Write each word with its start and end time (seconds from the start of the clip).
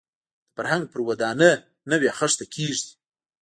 د 0.03 0.03
فرهنګ 0.55 0.83
پر 0.91 0.99
ودانۍ 1.09 1.51
نوې 1.91 2.09
خښته 2.17 2.45
کېږدي. 2.53 2.93